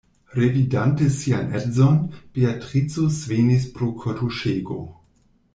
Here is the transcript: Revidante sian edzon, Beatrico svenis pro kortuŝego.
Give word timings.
Revidante 0.35 1.09
sian 1.17 1.53
edzon, 1.59 1.99
Beatrico 2.37 3.05
svenis 3.21 3.71
pro 3.77 3.93
kortuŝego. 4.03 4.83